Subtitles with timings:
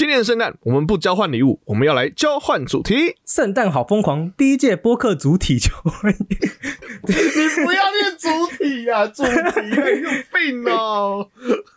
[0.00, 3.16] 今年的圣诞，我们不交换礼物，我们要来交换主题。
[3.26, 11.28] 圣诞好疯狂，第一届播客主体就会你不要念主体呀、主题、啊，你有病哦！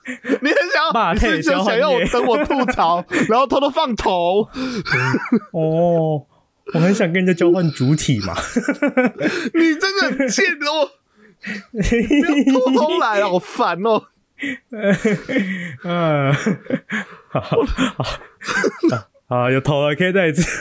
[0.06, 4.48] 你很想要，你霸退是就想要我等我吐槽，然后偷偷放头。
[5.52, 6.26] 哦。
[6.74, 8.34] 我很想跟人家交换主体嘛，
[9.54, 10.92] 你真的很贱哦！
[11.74, 14.02] 不要偷偷来了，好烦哦！
[15.84, 16.34] 嗯，
[17.30, 17.58] 好好
[17.98, 18.06] 好，
[19.28, 20.48] 好有头了，可以再一次。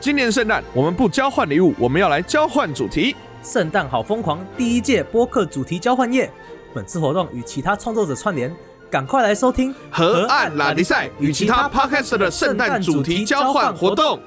[0.00, 3.16] 今年圣诞，我们不交换礼物，我们要来交换主题。
[3.42, 6.30] 圣诞好疯狂，第一届播客主题交换夜，
[6.74, 8.54] 本次活动与其他创作者串联，
[8.90, 14.18] 赶快来收听河岸拉迪赛与其他 podcast 的圣诞主题交换活动。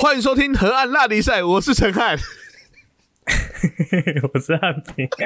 [0.00, 2.16] 欢迎收听河岸拉力赛，我是陈汉。
[4.32, 5.08] 我是汉平。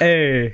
[0.00, 0.50] 哎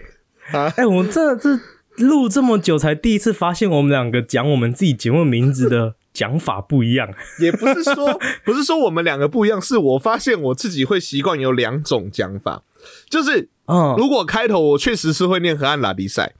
[0.50, 1.60] 啊哎，我们真的是
[1.98, 7.08] 录这么久，才第一次发现我们两个讲我们自己节目名字的讲法不一样。
[7.38, 12.64] 也不是说 不是说我们两个不一样，是我发现我自己会习惯有两种讲法，
[13.08, 16.34] 就是嗯，如果开头我确实是会念河岸拉力赛，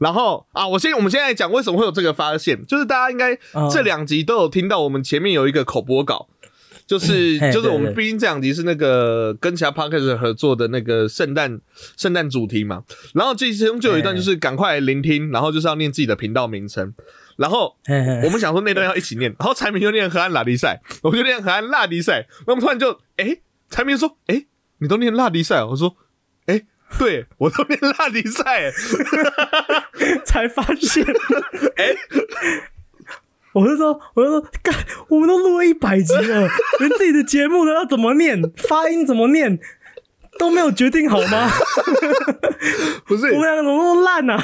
[0.00, 3.70] 然后啊，我先我们现在讲为什么会有这个发现，就是大家应该嗯。
[3.70, 6.28] 这两集都有听到，我们前面有一个口播稿。
[6.86, 11.60] 就是就是我们毕竟这两集是那个跟其他 podcast 合作的那个圣诞
[11.96, 12.82] 圣诞主题嘛，
[13.14, 16.92] 然后这其中就有一段就是赶快聆听，然后就是要念自己的频道名称，
[17.36, 17.76] 然后
[18.24, 24.46] 我们想说那段要一起念，然后柴明就念河岸拉迪赛，我就念河岸拉迪赛，那我们突然就哎，诶产品就说哎、诶
[24.78, 25.94] 你都念拉迪赛哦，我说
[26.98, 28.70] 对我都练拉迪赛，
[30.24, 31.04] 才发现，
[31.76, 31.94] 哎、
[33.52, 34.74] 我就说，我就说，干，
[35.08, 39.58] 我们都录了一百集了，连自己的节目都要怎么念，发音怎么念
[40.38, 41.50] 都没有决定好吗？
[43.06, 44.42] 不是我们两个怎么那么烂啊？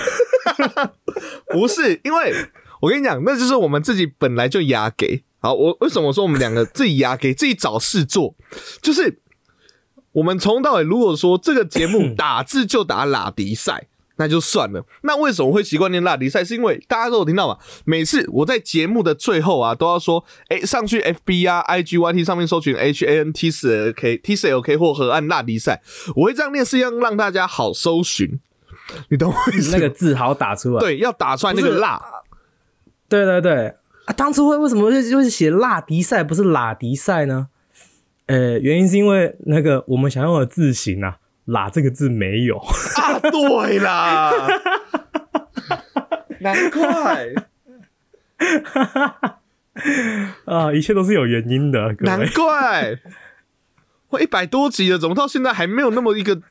[1.48, 2.34] 不是，因为
[2.80, 5.22] 我跟你讲，那就是我们自己本来就压给。
[5.40, 8.34] 好，我为什么说我们两个自己压给，自己找事做，
[8.80, 9.20] 就是
[10.16, 13.86] 我们从头到尾，如果说这个节目 打字就打拉迪赛。
[14.18, 14.82] 那就算了。
[15.02, 16.42] 那为什么会习惯念拉迪赛？
[16.42, 17.58] 是因为大家都有听到嘛？
[17.84, 25.82] 每次我在节目的最后啊，都要说，哎、上去 FB 啊、IG、YT 上面搜寻 H A N T 四 L K T 四 L K 或河岸拉迪赛，
[26.14, 28.40] 我会这样念，是要让大家好搜寻。
[29.10, 29.72] 你懂我意思？
[29.76, 30.80] 那个字好打出来。
[30.80, 32.00] 对，要打出来那个辣。
[33.10, 33.66] 对对对
[34.06, 34.14] 啊！
[34.16, 37.48] 当初会为什么就就是写拉迪赛不是拉迪赛呢？
[38.26, 42.56] 呃，原因是因为那个我们想要的字形啊，拉这个字没有。
[42.58, 44.32] 啊，对啦，
[46.40, 47.32] 难怪，
[50.46, 52.26] 啊，一切都是有原因的，难。
[52.34, 52.98] 怪，
[54.10, 56.42] 我一百多集了，怎么到现在还没有那么一个，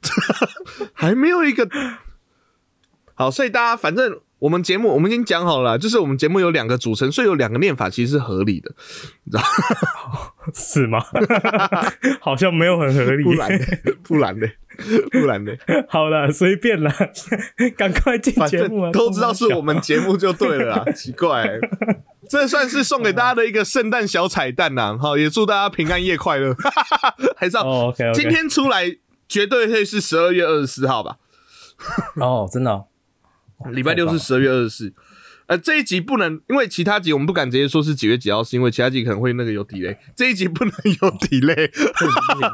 [0.94, 1.70] 还没有一个
[3.16, 3.30] 好？
[3.30, 8.72] 所以大家反正我们节目我们已经讲好了啦，就是我们节目有两个组成，所以有两个念法其实是合理的，
[9.24, 9.44] 你知道
[10.54, 11.04] 是吗？
[12.20, 13.24] 好像没有很合理。
[13.24, 13.66] 不然呢？
[14.04, 14.48] 不然呢？
[15.10, 15.52] 不然呢？
[15.88, 16.94] 好了，随便啦，
[17.78, 18.92] 赶快进反节目啊！
[18.92, 21.48] 都知道是我们节目就对了啦，奇怪、
[22.30, 26.54] 这算是送给大家的一个圣诞小彩蛋呐，好，也祝大家平安夜快乐。
[27.38, 28.98] 还是要、今天出来
[29.30, 31.20] 绝对会是十二月二十四号吧？
[32.20, 32.88] 哦，真的哦、
[33.72, 34.94] 礼拜六是十二月二十四。
[35.48, 41.70] 呃，这一集不能，因为其他集我们不敢直接说是几月几号，是因为其他集可能会那个有 delay，这一集不能有 delay，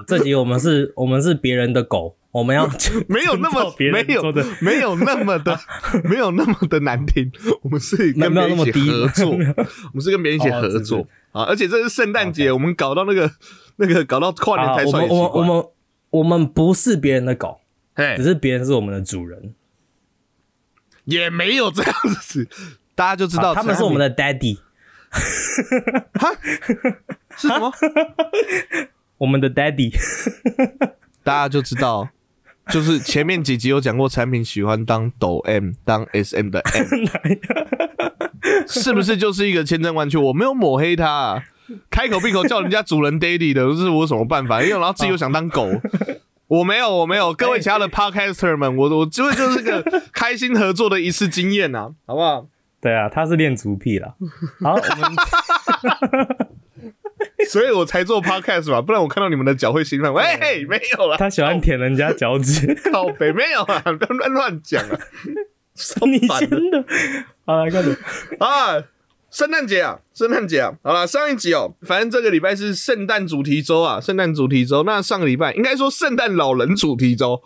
[0.05, 2.69] 这集我们是， 我们是别人的狗，我们要
[3.07, 4.45] 没有那么 没有的。
[4.59, 5.57] 没有那么的
[6.03, 9.37] 没有那么的难听，我们是跟别人一起合作，我
[9.93, 10.99] 们是跟别人一起合作。
[10.99, 13.31] 哦啊，而且这是圣诞节，我们搞到那个
[13.77, 15.65] 那个搞到跨年，才算我们我们
[16.09, 17.61] 我们不是别人的狗，
[17.95, 18.15] 嘿。
[18.17, 19.55] 只是别人是我们的主人，
[21.05, 22.47] 也没有这样子，
[22.95, 24.57] 大家就知道他们是我们的 daddy，
[27.37, 27.71] 是什么，
[29.19, 29.93] 我们的 daddy。
[31.23, 32.09] 大家就知道。
[32.71, 36.87] 就是前面几集有讲过，产品喜欢当抖 M 当 SM 的 M，
[38.67, 40.17] 是不是就是一个千真万确？
[40.17, 41.43] 我没有抹黑他、啊，
[41.89, 44.61] 开口闭口叫人家主人 daddy 的，这是我有什么办法？
[44.61, 45.67] 因为然后自己又想当狗，
[46.51, 47.33] 我没有，我没有。
[47.33, 49.81] 各位其他的 podcaster 们，我我就就是个
[50.11, 52.45] 开心合作的一次经验呐、好不好？
[52.81, 54.15] 对啊，他是恋足癖啦。
[54.61, 55.11] 好，我们
[57.47, 60.13] 所以我才做 podcast 嘛，不然我看到你们的脚会心烦。
[60.13, 62.75] 喂，没有啦，他喜欢舔人家脚趾。
[62.91, 64.99] 靠北没有啊，不要乱乱讲啊。
[66.05, 66.83] 你真的。
[67.45, 67.95] 好来，快点。
[68.39, 68.75] 啊，
[69.31, 74.83] 圣诞节啊，圣诞节啊，好了，上一集哦，反正这个礼拜是圣诞主题周啊，圣诞主题周。
[74.83, 77.41] 那上个礼拜应该说圣诞老人主题周，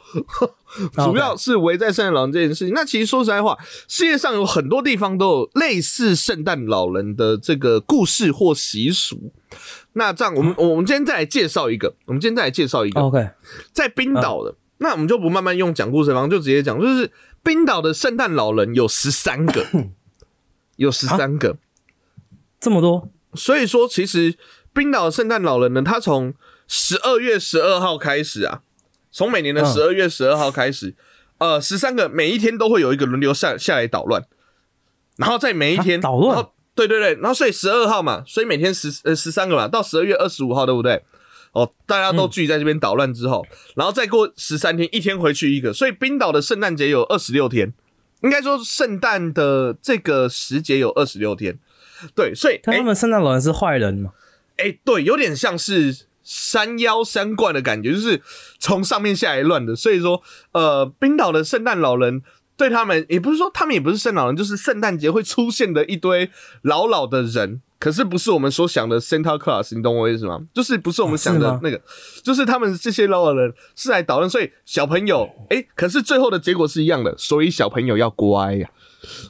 [1.05, 2.73] 主要是围在圣诞老人这件事情。
[2.73, 3.55] 那其实说实在话，
[3.87, 9.31] 世界上有很多地方都有类似圣诞老人的这个故事或习俗。
[9.93, 13.29] 那这样，我们我们今天再来介绍一个，我们今天再来介绍一个，OK，
[13.71, 14.55] 在冰岛的。
[14.79, 17.11] 那我们就不慢慢用讲故事的方式，就直接讲，就是
[17.43, 19.63] 冰岛的圣诞老人有十三个，
[20.77, 21.57] 有十三个。
[22.65, 23.07] 这么多？
[23.35, 24.35] 所以说，其实
[24.73, 26.33] 冰岛的圣诞老人呢，他从
[26.67, 28.61] 十二月十二号开始啊，
[29.11, 29.71] 从每年的嗯。
[29.71, 30.95] 十二月十二号开始，
[31.37, 34.25] 呃，十三个每一天都会有一个轮流下下来捣乱，
[35.17, 36.47] 然后在每一天、啊捣乱？
[36.73, 41.03] 对对对，然后所以十二号嘛，所以每天十呃十三个嘛，到十二月二十五号对不对？
[41.51, 43.45] 哦，大家都聚在这边捣乱之后，
[43.75, 47.71] 然后再过十三天，一天回去一个，所以冰岛的圣诞节有二十六天，
[48.23, 51.59] 应该说圣诞的这个时节有二十六天。
[52.13, 54.11] 对，所以他们圣诞老人是坏人吗？
[54.57, 58.21] 哎、对，有点像是山妖山怪的感觉，就是
[58.59, 59.75] 从上面下来乱的。
[59.75, 60.21] 所以说，
[60.53, 62.21] 呃，冰岛的圣诞老人
[62.55, 66.29] 对他们，也不是说他们也不是圣诞老人，就是圣诞节会出现的一堆
[66.61, 67.61] 老老的人。
[67.77, 70.39] 可是不是我们所想的 Santa Claus，你懂我意思吗？
[70.53, 71.79] 就是不是我们想的那个，
[72.23, 78.69] 就是他们这些老老人是来捣乱，所以小朋友，哎、可是最后的结果是一样的，所以小朋友要乖呀、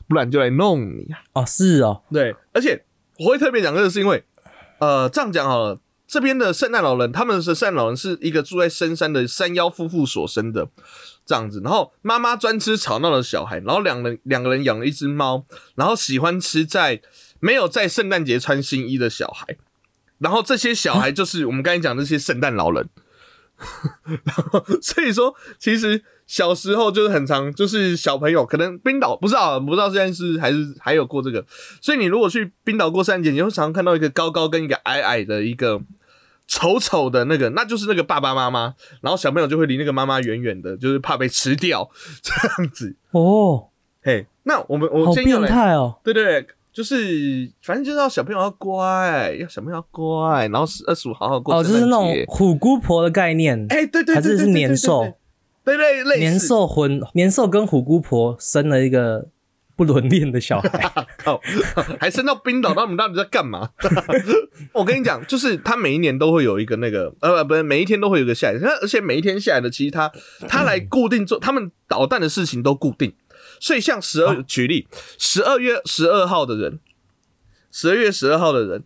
[0.08, 2.84] 不然就来弄你啊、哦，是哦，对，而且
[3.20, 4.24] 我会特别讲这个，是因为，
[4.80, 10.68] 呃，这样讲好了，这边的圣诞老人，他们的圣诞老人是一个住在深山的山妖夫妇所生的，
[11.26, 11.62] 这样子。
[11.64, 15.46] 然后妈妈专吃吵闹的小孩，然后两人两个人养了一只猫，
[15.76, 17.02] 然后喜欢吃在
[17.40, 19.58] 没有在圣诞节穿新衣的小孩，
[20.20, 22.88] 然后这些小孩就是我们刚才讲的这些圣诞老人。
[24.26, 31.46] 然后 所以说，其实小时候就是很常，就是小朋友可能冰岛不知道不知道现在是还是还有过这个，
[31.82, 35.80] 所以你如果去冰岛过圣诞节，你会常常看到一个高高跟一个矮矮的一个
[36.48, 41.90] 丑丑的那个，那就是那个爸爸妈妈，然后小朋友就会离那个妈妈远远的，就是怕被吃掉
[42.22, 42.96] 这样子。
[43.12, 43.68] 哦，
[44.02, 46.00] 嘿，那我们我好变今天要来态哦。
[46.04, 55.14] 对对对，就是反正就是要小朋友要乖，要小朋友要乖，然后十二十五好好过哦，就是那种虎姑婆的概念，哎、对对对还是是年兽
[55.66, 59.28] 对对类似年兽婚年兽跟虎姑婆生了一个
[59.76, 60.92] 不伦恋的小孩。
[61.26, 61.42] 哦，
[62.00, 63.72] 还生到冰岛，那我们到底在干嘛？
[64.72, 70.12] 我跟你讲，就是他每一年都会有一个那个，呃，不是每一天都会有一个下来，那而且每一天下来的，其实他
[70.48, 73.14] 他来固定做，他们捣蛋的事情都固定，
[73.60, 76.80] 所以像十二、举例，十二月十二号的人，
[77.72, 78.84] 十二月十二号的人。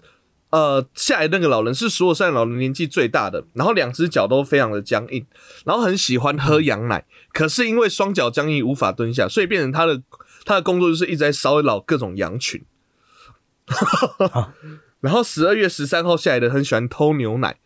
[0.51, 5.25] 呃，下来那个老人是所有圣诞老人年纪最大的，然后两只脚都非常的僵硬，
[5.65, 10.01] 然后很喜欢喝羊奶，可是因为双脚僵硬无法蹲下，所以变成他的
[10.45, 12.63] 他的工作就是一直在骚扰各种羊群。
[15.01, 17.59] 然后十二月十三号下来的很喜欢偷牛奶，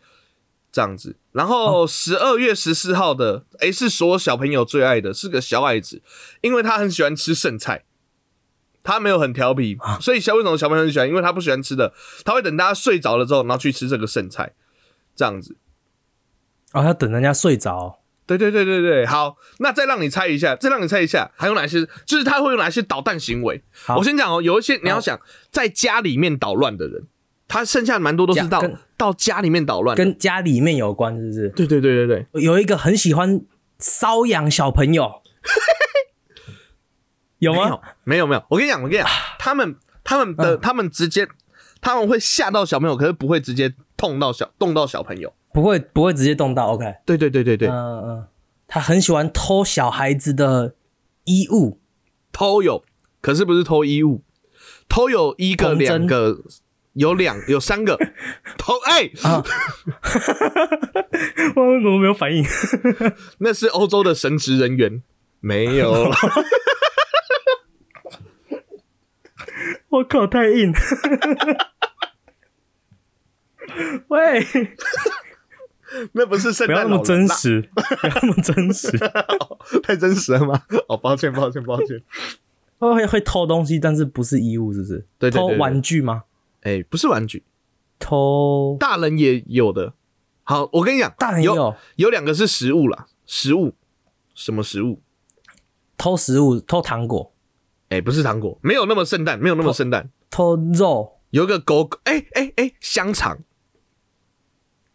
[0.70, 1.16] 这样子。
[1.32, 6.02] 然后十二月十四号的，诶、是所有小朋友最爱的，是个小矮子，
[6.42, 7.84] 因为他很喜欢吃剩菜。
[8.84, 11.08] 他没有很调皮，所以小为什么小朋友很喜欢？
[11.08, 11.92] 因为他不喜欢吃的，
[12.24, 14.52] 他会等大家睡着了之后，然后去吃这个剩菜，
[15.16, 15.56] 这样子。
[16.72, 17.98] 哦，要等人家睡着。
[18.26, 21.86] 对对对对对，好，那再让你猜一下，再让你猜一下，还有哪些？
[22.06, 23.62] 就是他会有哪些捣蛋行为？
[23.96, 25.20] 我先讲哦，有一些你要想
[25.50, 27.06] 在家里面捣乱的人，
[27.46, 29.94] 他剩下蛮多都是到家到家里面捣乱。
[29.94, 31.48] 跟家里面有关，是不是？
[31.50, 33.42] 对对对对对，有一个很喜欢
[33.78, 35.20] 搔痒小朋友，
[37.44, 37.80] 有吗没有？
[38.04, 39.08] 没有没有，我跟你讲，我跟你讲，
[39.38, 41.28] 他们他们的、嗯他们直接
[41.80, 45.32] 他们会吓到小朋友，可是不会直接痛到小动到小朋友。
[45.52, 46.94] 不会不会直接动到，OK？
[47.06, 48.26] 对对对对对，嗯嗯，
[48.66, 50.74] 他很喜欢偷小孩子的
[51.24, 51.78] 衣物，
[52.32, 52.84] 偷有，
[53.20, 54.22] 可是不是偷衣物，
[54.88, 56.42] 偷有一个两个。
[56.94, 57.98] 有两有三个
[58.56, 59.42] 偷哎、啊
[61.56, 62.44] 我怎么没有反应？
[63.38, 65.02] 那是欧洲的神职人员，
[65.40, 66.08] 没有
[69.94, 70.72] 我靠，太硬！
[74.08, 74.44] 喂，
[76.12, 78.98] 那不是圣诞老人不要那么真啦实，不要那么真实。
[79.84, 80.60] 太真实了吗？
[80.88, 82.02] 哦，抱歉，抱歉，抱歉。
[82.78, 85.06] 会会偷东西，但是不是衣物，是不是？
[85.18, 86.24] 对对对对偷玩具吗？
[86.62, 87.44] 哎、不是玩具，
[87.98, 89.94] 偷大人也有的。
[90.42, 93.74] 好，我跟你讲，大人也有有两个是食物啦，食物
[94.34, 95.00] 什么食物？
[95.96, 97.32] 偷食物，偷糖果，
[97.88, 100.10] 哎、不是糖果，没有那么圣诞，没有那么圣诞。
[100.30, 101.20] 偷肉。
[101.30, 103.38] 有一个狗狗，哎哎哎，香肠，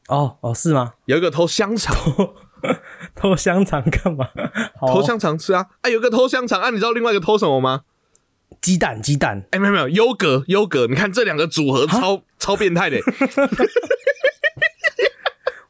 [0.08, 0.93] 哦哦，是吗？
[1.03, 1.93] 有一个偷香肠，
[3.13, 4.29] 偷 香肠干嘛？
[4.79, 5.67] 好偷香肠吃啊！
[5.81, 7.81] 啊，有个偷香肠啊，你知道另外一个偷什么吗？
[8.62, 9.46] 鸡蛋，鸡蛋。
[9.51, 12.98] 哎，没有没有，优格，优格，你看这两个组合超超变态的。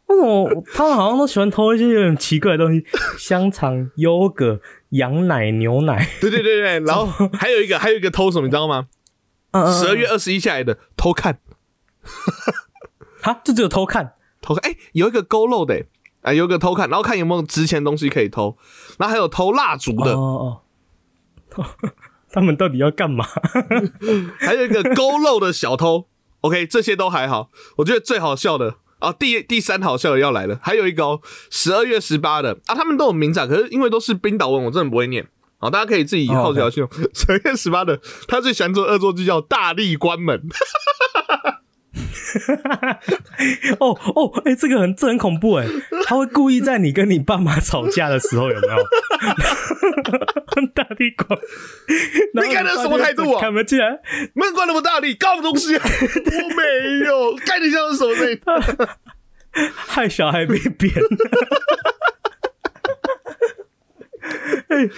[0.05, 2.85] 为什么他们好像都喜欢偷一些有点奇怪的东西？
[3.17, 6.09] 香肠、优格、羊奶、牛奶。
[6.21, 8.87] 对对对对， 然后还有一个还有一个偷什么，你知道吗？
[9.53, 11.39] 十二月二十一下来的偷看。
[13.21, 14.71] 哈，这只有偷看，偷看。
[14.71, 15.85] 哎，有一个勾漏的，
[16.21, 18.57] 啊，有一个偷看，然后看有没有值钱东西可以偷。
[18.97, 20.13] 然后还有偷蜡烛的。
[20.13, 20.61] 哦
[21.57, 21.65] 哦。
[22.31, 23.25] 他们到底要干嘛？
[24.39, 26.07] 还有一个勾漏的小偷。
[26.41, 27.49] OK，这些都还好。
[27.77, 30.59] 我觉得最好笑的啊，第第三好笑的要来了。
[30.61, 35.27] 还有一个哦，十二月十八的啊，他们都有名字，可是因为都是冰岛文，我真的不会念。
[35.57, 36.89] 好，大家可以自己好奇去用。
[37.13, 40.41] 十二月十八的，他最喜欢做恶作剧，叫大力关门。
[43.79, 45.65] 哦 哦，哎，这个很这很恐怖哎，
[46.05, 48.77] 他会故意在你跟你爸妈吵架的时候有没有？
[50.75, 51.39] 大力关，
[52.33, 53.41] 你看他什么态度啊？
[53.41, 53.99] 看不进来，
[54.33, 55.83] 门关那么大力，搞什么东西啊？
[55.85, 56.63] 我没
[57.05, 58.89] 有，看你像是什么呢？
[59.75, 60.93] 害小孩被扁。
[64.69, 64.89] 哎。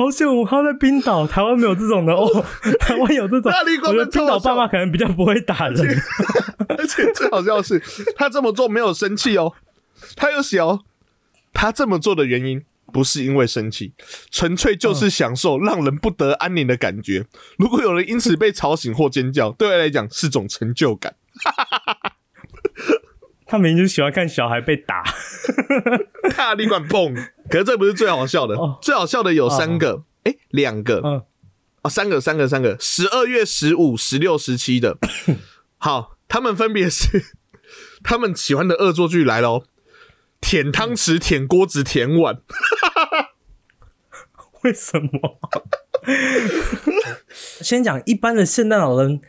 [0.00, 0.26] 好险！
[0.26, 2.26] 我靠，在冰岛，台湾没有这种的哦。
[2.80, 6.02] 台湾有这种，我觉得冰岛爸妈可能比较不会打人。
[6.78, 7.78] 而且最好笑的是，
[8.16, 9.52] 他这么做没有生气哦。
[10.16, 10.80] 他又写哦，
[11.52, 13.92] 他这么做的原因不是因为生气，
[14.30, 17.26] 纯粹就是享受让人不得安宁的感觉。
[17.58, 21.14] 如果有人因此被吵醒或尖叫，对他来讲是种成就感。
[23.50, 25.02] 他明明就喜欢看小孩被打，
[26.36, 27.12] 大力管蹦。
[27.50, 31.22] 可是这不是最好笑的，最好笑的有三个，哎，两个，嗯，
[31.82, 32.76] 哦，三个，三个，三个。
[32.78, 34.98] 十二月十五、十六、十七的，
[35.78, 37.24] 好，他们分别是
[38.04, 39.64] 他们喜欢的恶作剧来喽，
[40.40, 42.40] 舔汤匙、舔锅子、舔碗。
[44.62, 45.40] 为什么？
[47.34, 49.20] 先讲一般的圣诞老人。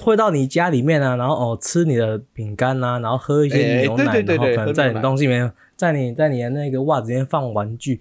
[0.00, 8.00] 会到你家里面啊，然后哦吃你的饼干啊，然后喝一些牛奶，然后可能在你东西里面，在你在你的那个袜子里面放玩具。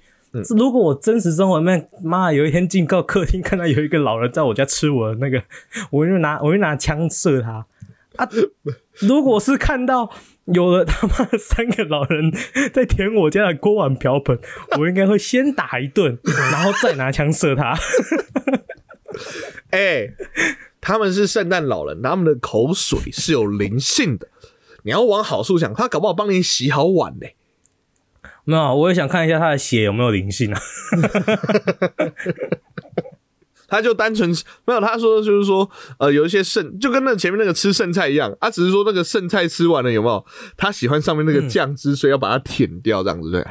[0.56, 5.42] 如果我真实生活里面，妈有一天进到客厅看到有一个老人在我家吃我的那个，
[5.90, 7.66] 我就拿我就拿枪射他
[8.18, 8.30] 啊！
[9.02, 10.12] 如果是看到
[10.46, 12.32] 有了他妈三个老人
[12.74, 14.38] 在舔我家的锅碗瓢盆，
[14.78, 16.20] 我应该会先打一顿，
[16.52, 17.74] 然后再拿枪射他。
[19.72, 20.10] 哎。
[20.88, 24.26] 他们是圣诞老人，他们的口水是有灵性的。
[24.84, 27.28] 你要往好处想，他搞不好帮你洗好碗呢。
[28.46, 30.62] 没有，我也想看一下他的血有没有灵性啊。
[33.68, 34.30] 他就单纯
[34.64, 40.26] 没有，他说就是说，呃，有一些剩，就跟那前面那个吃剩菜一样，他只是说那个剩菜吃完了有没有？
[40.56, 43.46] 他喜欢上面那个酱汁，所以要把它舔掉，这样子对。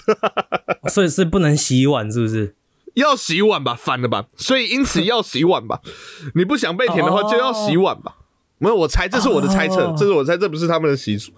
[0.88, 2.54] 所以是不能洗碗，是不是？
[2.98, 5.80] 要洗碗吧，反了吧，所以因此要洗碗吧。
[6.34, 8.16] 你不想被舔的话，就要洗碗吧。
[8.58, 11.32] 没有，我猜这是我的猜测，这是我猜，这不是他们的习俗。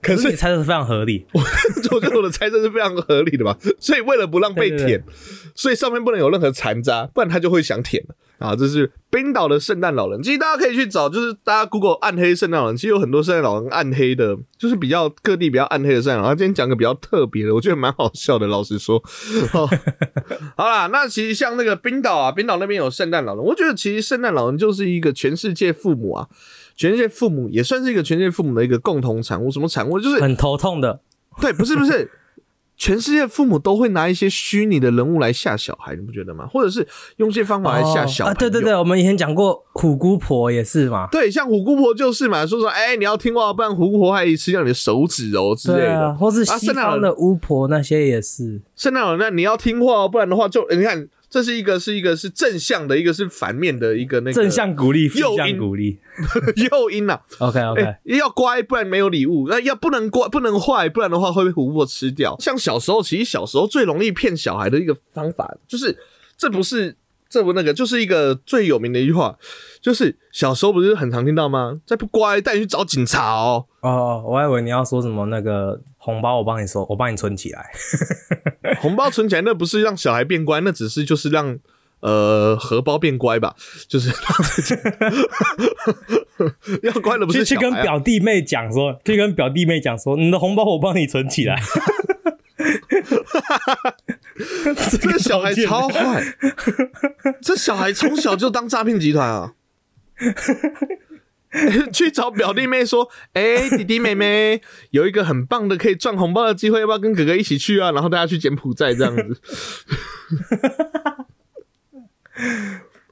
[0.00, 3.56] 可是你猜测是非常合理， 我觉得我的猜测是非常合理的吧。
[3.78, 5.00] 所以为了不让被舔，
[5.54, 8.14] 所以上面不能有任何残渣，不然他就会想舔了。
[8.42, 10.22] 啊，这是冰岛的圣诞老人。
[10.22, 16.36] 其实大家可以去找，就是大家 Google 暗黑圣诞老人，其实有很多圣诞老人暗黑的，就是比较各地比较暗黑的圣诞老人。
[16.36, 18.46] 今天讲个比较特别的，我觉得蛮好笑的。
[18.48, 19.02] 老实说，
[20.56, 26.28] 好啦，那其实像那个冰岛啊，冰岛那边有圣诞老人，我觉得其实圣诞老人就是一个全世界父母啊，
[26.74, 29.50] 全世界父母也算是一个全世界父母的一个共同产物。
[29.50, 30.00] 什么产物？
[30.00, 31.00] 就是很头痛的。
[31.40, 32.10] 对，不是不是。
[32.76, 36.46] 全世界父母都会拿一些虚拟的人物来吓小孩，你不觉得吗？
[36.46, 36.86] 或者是
[37.16, 38.34] 用这些方法来吓小孩？
[38.34, 41.06] 对对对，我们以前讲过虎姑婆也是嘛。
[41.12, 46.14] 对，像虎姑婆就是嘛，说说哎，你要听话，不然虎姑婆还吃掉你的手指哦之类的。
[46.14, 48.60] 或是西方的巫婆那些也是。
[48.74, 51.08] 圣诞老人，那你要听话，不然的话就你看。
[51.32, 55.98] 这是一个是一个是正向的，一个是反面的一个那个正向鼓励，负向鼓励，
[56.70, 57.18] 诱因呐。
[57.38, 62.36] OK OK，要乖，不然没有礼物；那要不能乖，不能坏，不然的话会被琥珀吃掉。
[62.38, 65.96] 像小时候，其实小时候最容易骗小孩的一个方法，就是
[66.36, 66.94] 这不是。
[67.32, 69.38] 这不那个就是一个最有名的一句话，
[69.80, 71.80] 就是小时候不是很常听到吗？
[71.86, 73.64] 再不乖，带你去找警察哦。
[73.80, 77.70] 哦，我还以为你要说什么那个红包，我帮你收，我帮你存起来。
[78.82, 81.58] 红包存起来，那不是让小孩变乖，那只是就是让
[82.00, 83.56] 呃荷包变乖吧？
[83.88, 84.10] 就是
[86.82, 91.58] 要乖的不是去跟表弟妹讲说，去跟表弟妹讲说，你的红包我帮你存起来。
[94.90, 96.22] 这个小孩超坏，
[97.42, 99.52] 这小孩从小就当诈骗集团啊！
[101.92, 109.38] 去找表弟妹说：“哎，弟弟妹妹有一个很棒的可以赚红包的机会，要不要跟哥哥一起去啊？”然后大家去柬埔寨这样子。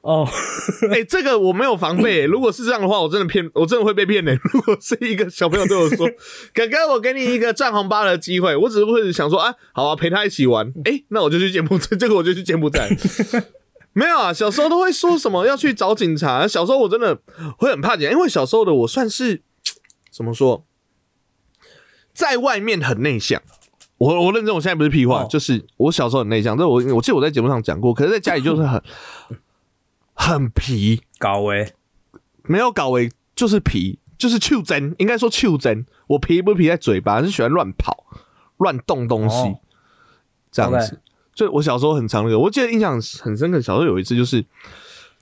[0.01, 0.27] 哦，
[0.91, 2.25] 哎，这个我没有防备。
[2.25, 4.33] 如果是这样的话，我真的骗，我真的会被骗的。
[4.51, 6.07] 如果是一个小朋友对我说
[6.53, 12.89] ：“哥哥，我给你一个赚红包的机会。”我只是会想说：“啊，好啊，陪他一起玩。”哎，那我就去柬埔寨，这个我就去柬埔寨。
[13.93, 16.47] 没有啊，小时候都会说什么要去找警察。
[16.47, 17.19] 小时候我真的
[17.57, 19.43] 会很怕警察，因为小时候的我算是
[20.11, 20.65] 怎么说，
[22.13, 23.39] 在外面很内向。
[23.97, 26.57] 我我认真，我现在不是屁话，就是我小时候很内向。
[26.57, 28.81] 这我我记得我在节目上讲过，可是在家里就是很
[30.13, 31.73] 很皮，搞为
[32.43, 35.85] 没有搞为就是皮，就是袖珍，应该说袖珍。
[36.07, 38.05] 我皮不皮在嘴巴，是喜欢乱跑、
[38.57, 39.55] 乱动东西
[40.51, 40.99] 这样子。
[41.33, 43.61] 就我小时候很常那个，我记得印象很深刻。
[43.61, 44.41] 小时候有一次就是，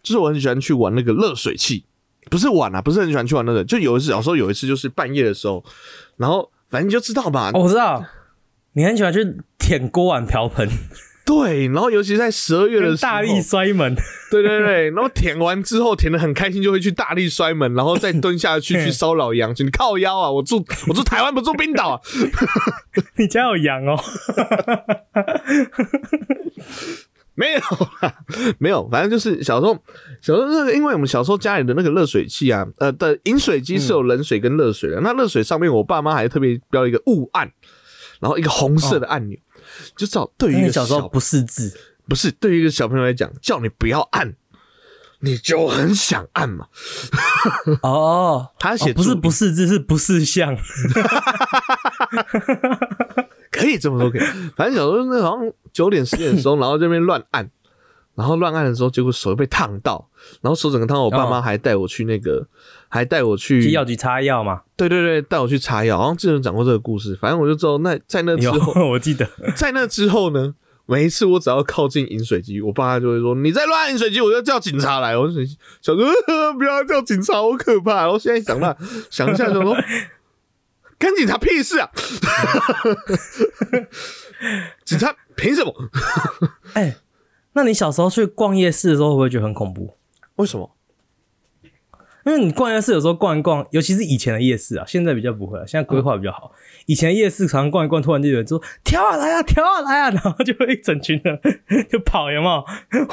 [0.01, 1.85] 就是我很喜欢去玩那个热水器，
[2.31, 3.63] 不是玩啊，不是很喜欢去玩那个。
[3.63, 5.63] 就有一次，小时候有一次就是半夜的时候，
[6.17, 8.03] 然后反正你就知道吧，我知道
[8.73, 10.67] 你很喜欢去舔锅碗瓢盆。
[11.29, 13.95] 对，然后尤其在十二月的时候，大力摔门。
[14.31, 20.31] 对对对，然后舔完之后舔的很开心，就会去大力摔门，然后再蹲下去 去骚扰羊群，你靠腰啊！
[20.31, 22.01] 我住我住台湾，不住冰岛啊。
[23.17, 23.95] 你家有羊哦？
[27.35, 27.61] 没有，
[28.57, 29.73] 没有，反正就是小时候，
[30.21, 37.51] 小时候那个，因为我们小时候家里的那个热水器啊，呃的饮水机是有冷水跟热水的，那热水上面我爸妈还特别标一个雾按，
[38.19, 39.37] 然后一个红色的按钮。
[39.95, 44.35] 就知道，对于一个小时候不识字，不是对于一个小朋友来讲，叫你不要按，
[45.19, 46.67] 你就很想按嘛。
[47.83, 50.57] 哦，他写不是不识字，是不识相。
[53.51, 54.21] 可以这么说，可以。
[54.55, 57.49] 反正小时候那好像九点十点的时候，然后这边乱按，
[58.15, 60.09] 然后乱按的时候，结果手被烫到，
[60.41, 61.01] 然后手整个烫。
[61.01, 62.47] 我爸妈还带我去那个，
[62.89, 64.63] 还带我去药局擦药嘛。
[64.75, 67.15] 对对对，带我去擦药，好像之前讲过这个故事。
[67.21, 70.55] 反正我就知道，那在那之后， 我记得在那之后呢，
[70.85, 75.33] 每一次我只要靠近饮水机，我爸就会说：“你在乱饮水机，我就叫警察来。”我就
[75.81, 75.97] 想说
[76.57, 78.75] ：“不要叫警察，好可怕。”然后现在想到
[79.11, 79.75] 想一下，就说
[80.97, 81.89] ：“跟警察屁事啊！
[84.83, 85.73] 警察凭什么？”
[86.73, 86.95] 哎，
[87.53, 89.95] 那你小时候去逛夜市的时候，会不会觉得很恐怖？
[90.37, 90.75] 为什么？
[92.25, 96.51] 因为你逛夜市有时候逛一逛，尤其是以前的夜市啊，现在比较不会了，现在规划比较好。
[96.85, 101.39] 以前夜市常常逛一逛，突然就有人说“跳啊来啊，跳啊来啊”， 然后就会一整群人
[101.89, 102.65] 就跑，有没有？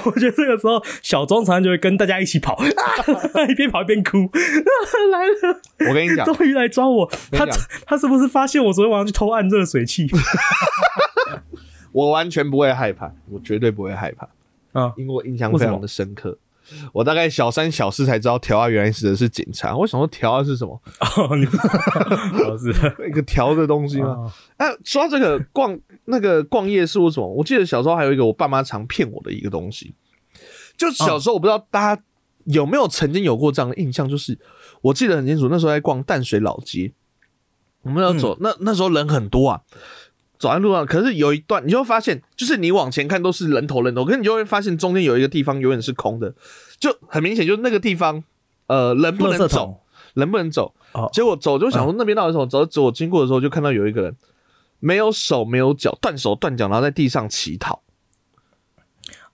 [0.04, 2.58] 我觉得这个时候小庄常常就会跟大家一起跑，
[3.48, 4.18] 一边跑一边哭。
[5.12, 7.10] 来了，我跟你讲，终于来抓我！
[7.30, 7.46] 他
[7.86, 10.06] 他是不是发现我昨天晚上去偷按热水器？
[11.92, 14.28] 我完全不会害怕，我绝对不会害怕
[14.80, 16.36] 啊，因为我印象非常的深刻。
[16.92, 19.76] 我大概小三小四才知道调啊原来指的是警察。
[19.76, 20.80] 我想说调啊是什么？
[21.16, 21.44] 哦，你
[22.58, 24.32] 是一个调的东西吗？
[24.56, 27.26] 哎，说到这个逛那个逛夜市，为什么？
[27.26, 29.94] 我记得小时候还有一个我爸妈常骗我的一个东西，
[30.76, 32.02] 就小时候我不知道大家
[32.44, 34.38] 有没有曾经有过这样的印象，就是
[34.82, 36.92] 我记得很清楚，那时候在逛淡水老街，
[37.82, 39.60] 我们要走那那时候人很多啊。
[40.38, 46.34] 走在路上，可是有一段，你就会发现，就是你往前看都是人头人头，可是你就会发现中间有一个地方永远是空的，
[46.78, 48.22] 就很明显，就是那个地方，
[48.66, 49.80] 呃，人不能走，
[50.14, 50.74] 人不能走。
[51.12, 52.46] 结果走就想说那边到底什么？
[52.46, 54.16] 走走经过的时候，就看到有一个人
[54.78, 57.82] 没有手没有脚，断手断脚，然后在地上乞讨。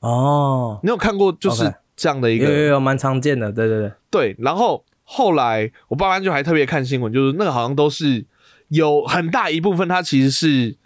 [0.00, 2.46] 哦，你有看过就是这样的一个？
[2.46, 3.52] 有有有，蛮常见的。
[3.52, 4.36] 对对对对。
[4.38, 8.24] 然后后来我爸妈就还特别看新闻，就是那个好像都是
[8.68, 10.76] 有很大一部分，他其实是。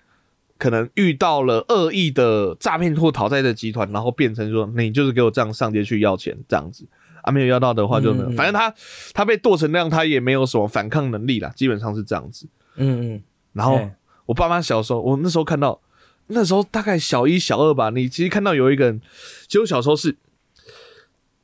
[0.59, 6.87] 可能遇到了恶意的诈骗或讨债的集团，然后变成说你就是给我这样上街去要钱这样子
[7.23, 8.15] 啊，没有要到的话就。
[8.33, 8.73] 反正他
[9.13, 12.47] 他被剁成那样，他也没有什么反抗能力啦，基本上是这样子。
[12.77, 13.23] 嗯嗯。
[13.53, 13.91] 然后
[14.27, 15.81] 我爸妈小时候，我那时候看到
[16.29, 19.01] 那时候大概小一小二吧，你其实看到有一个人，
[19.47, 20.17] 其实我小时候是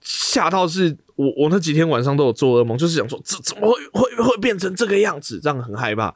[0.01, 6.15] 吓到，是我我那几天晚上都有做噩梦，就是想说这怎么会会会变成这个样子，这样很害怕。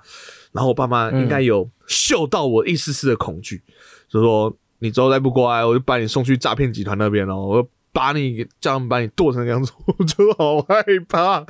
[0.56, 3.62] 然后我爸妈应该有嗅到我一丝丝的恐惧，
[4.08, 11.40] 就说你之后再不乖，我就把你送去诈骗集团那边了，我把你叫他们把你剁成那样子，我就好害怕，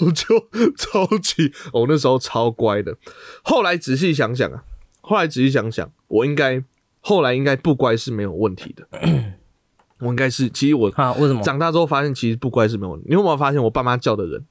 [0.00, 0.38] 我就
[0.76, 2.94] 超级，我那时候超乖的。
[3.42, 4.62] 后来仔细想想啊，
[5.00, 6.62] 后来仔细想想，我应该
[7.00, 8.86] 后来应该不乖是没有问题的。
[10.00, 13.06] 我应该是，其实我啊，为什么长大之后发现其实不乖是没有问题？
[13.08, 14.44] 你有没有发现我爸妈叫的人，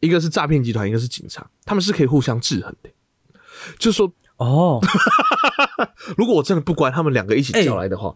[0.00, 2.90] 一个是诈骗集团，一个是警察，他们是可以互相制衡的。
[3.78, 4.80] 就说哦，
[6.16, 8.14] 如果我真的不乖，他们两个一起叫来的话，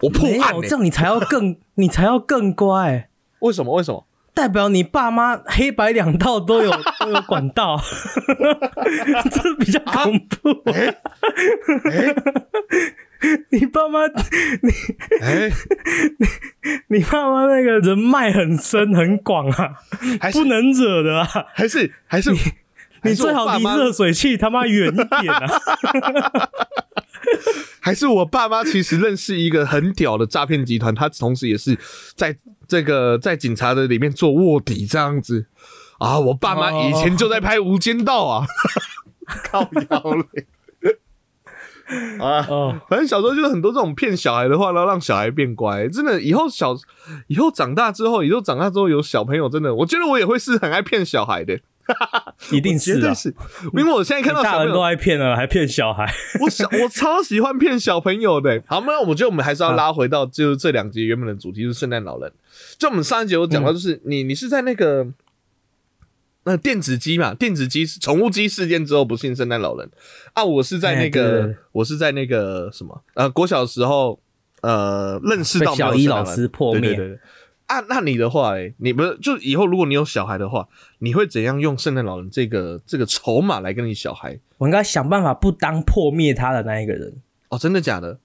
[0.00, 0.54] 我破案。
[0.62, 3.08] 这样你才要更， 你才要更乖。
[3.40, 3.74] 为什么？
[3.74, 4.06] 为什么？
[4.32, 7.80] 代表你爸妈黑白两道都有 都有管道，
[9.30, 10.64] 这比较恐怖。
[13.50, 14.70] 你爸妈，你
[15.22, 15.48] 哎，
[16.18, 19.74] 你你爸妈那个人脉很深很广啊，
[20.20, 22.32] 还不能惹的啊，还是还是
[23.04, 25.46] 你最好离热水器他妈远一点啊。
[27.80, 31.78] 还是我爸妈其实认识一个很屌的诈骗集团，他同时也是
[32.14, 32.36] 在
[32.66, 35.46] 这个在警察的里面做卧底这样子
[35.98, 36.18] 啊。
[36.18, 38.46] 我爸妈以前就在拍《无间道》啊，
[39.44, 40.46] 靠腰嘞。
[42.18, 45.86] 啊，反正小时候就是很多这种骗小孩的话，然后让小孩变乖。
[45.88, 46.74] 真的，以后小
[47.26, 51.60] 以后长大之后，以后长大之后有小朋友，真的，我觉得我也会是很爱骗小孩的。
[52.50, 53.34] 一定是啊，是，
[53.76, 56.12] 因为我现在看到大人都爱骗了，还骗小孩。
[56.40, 58.62] 我小我超喜欢骗小朋友的。
[58.66, 62.32] 好，那我觉得我们还是要拉回到就是这两集原本的主题，就是圣诞老人。
[62.78, 65.06] 就我们上一集有讲到，就是你你是在那个。
[66.46, 69.90] 那电子鸡嘛，电子鸡宠物鸡事件之后不信圣诞老人
[70.34, 70.44] 啊！
[70.44, 74.20] 我是在那个，我是在那个什么呃，国小的时候
[74.60, 77.18] 呃认识到小一老师破灭。
[77.66, 84.38] 啊，那你的话，哎，你不是就以后如果你有小孩的话，你会怎样用圣诞老人这个这个筹码来跟你小孩？
[84.58, 88.18] 我应该想办法不当破灭他的那一个人哦，真的假的？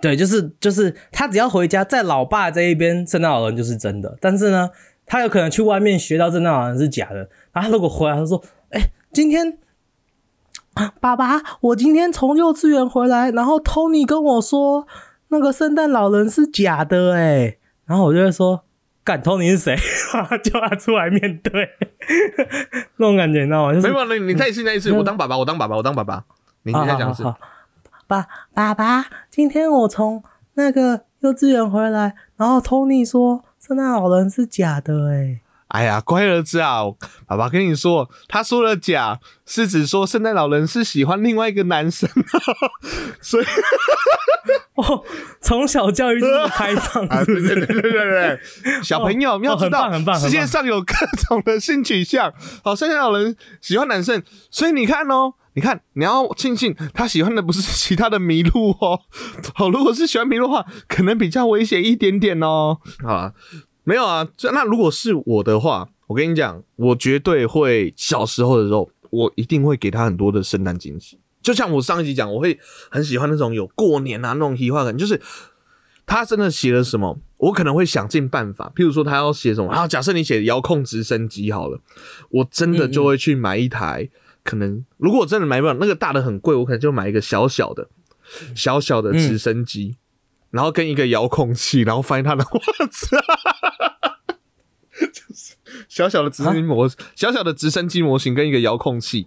[0.00, 4.70] 对，就是就是他只要回家，在老爸这一边，圣诞老人就是真的，但是呢。
[5.12, 7.16] 他有可能去外面学到圣诞老人是假的，
[7.52, 9.58] 然后他如果回来，他说：“哎，今天
[11.00, 14.86] 爸爸，我今天从幼稚园回来，然后 Tony 跟我说
[15.26, 17.56] 那个圣诞老人是假的。”哎，
[17.90, 18.62] 然后我就会说
[19.02, 19.76] ：“干，Tony 是谁？”
[20.44, 21.68] 叫他出来面对，
[22.98, 23.72] 那种感觉，你知道吗？
[23.72, 26.22] 没有，你你再一次，再一次，我当爸爸，我当爸爸，我当爸爸。
[26.62, 27.24] 你再讲一次，
[28.06, 30.22] 爸爸爸，今天我从
[30.54, 33.44] 那个幼稚园回来，然后 Tony 说。
[33.60, 35.38] 圣诞老人是假的哎！
[35.68, 36.80] 哎呀，乖儿子啊，
[37.26, 42.08] 爸爸跟你说，他说的假是指说圣诞老人是喜欢另外一个男生，
[43.20, 43.44] 所以
[44.76, 45.04] 哦，
[45.40, 48.40] 从小教育就是开放，对对对对对对，
[48.82, 50.94] 小朋友要知道，世界上有各
[51.28, 55.34] 种的性取向，好，圣诞老人喜欢男生，所以你看哦。
[55.54, 59.00] 你看，你要庆幸他喜欢的不是其他的麋鹿哦。
[59.52, 62.78] 好，如果是喜欢麋鹿的话，可能比较危险一点点哦。
[63.04, 63.32] 啊，
[63.82, 64.26] 没有啊。
[64.36, 71.18] 这那如果是我的话，我跟你讲，我绝对会小时候的时候，我一定会给他很多的圣诞惊喜。
[71.42, 72.58] 就像我上一集讲，我会
[72.90, 75.20] 很喜欢那种有过年啊那种喜话感，就是
[76.06, 78.72] 他真的写了什么，我可能会想尽办法。
[78.74, 81.80] 譬如说他要写什么，然后假设你写遥控直升机好了，
[82.30, 84.10] 我真的就会去买一台。
[84.42, 87.88] 可能如果我真的买不了那个大的很贵，我可能就买一个小小的、
[88.54, 89.96] 小小的直升机，
[90.50, 93.16] 然后跟一个遥控器，然后翻他的袜子，
[95.12, 95.54] 就是
[95.88, 99.26] 小小的直升机模，小小的直升机模型跟一个遥控器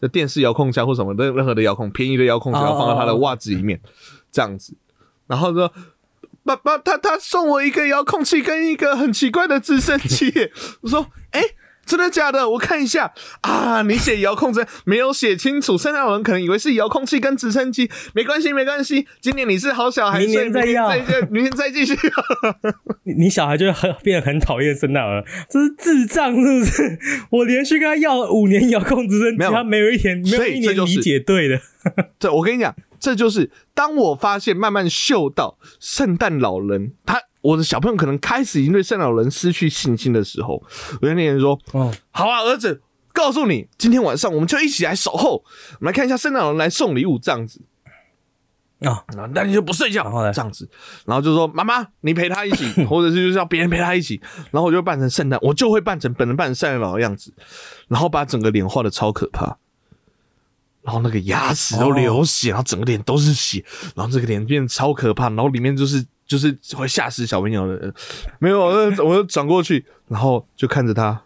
[0.00, 3.80] 的电视遥控器或什么任任何的遥控，便宜的遥控只，要放到他的袜子里面，
[4.32, 4.74] 这样子，
[5.26, 5.72] 然后说
[6.42, 10.32] 爸爸，他他送我一个遥控器跟一个很奇怪的直升机，
[10.82, 11.40] 我说哎。
[11.86, 12.48] 真的假的？
[12.50, 13.82] 我看一下啊！
[13.82, 17.90] 你写遥控针没有写清楚，圣诞老人可能以为是遥控器跟直升机。
[18.14, 19.06] 没关系，没关系。
[19.20, 20.88] 今年你是好小孩，明年再要，
[21.30, 21.94] 明年再继续。
[23.04, 26.98] 你你小孩就会很变得很讨厌圣诞老人，这是智障是不是？
[27.30, 31.60] 我连续跟他要了五年遥控直升机，他没有一天没有一年理解对的。
[32.18, 37.20] 对我跟你讲，这就是当我发现慢慢嗅到圣诞老人他。
[37.42, 40.62] 我的小朋友可能开始已经对圣诞老人失去信心的时候，
[41.00, 42.82] 我跟那人说：“哦，好啊，儿子，
[43.14, 47.62] 告诉你，今天晚上我们就一起来守候，我们来看一下圣诞老人来送礼物这样子。
[48.80, 49.04] 啊。
[49.32, 50.68] 那你就不睡觉，这样子，
[51.06, 57.32] 然后就说妈妈，你陪他一起， 或者是就是要别人陪他一起，然后我就扮成圣诞，我就会扮成本人扮成圣诞老的样子，
[57.88, 59.56] 然后把整个脸画的超可怕，
[60.82, 63.64] 然后那个牙齿都流血，然后整个脸都是血，
[63.96, 67.92] 然后这个脸变得超可怕，然后里面就是。”就是会吓死小朋友的人，
[68.38, 71.22] 没有，我我就转过去，然后就看着他。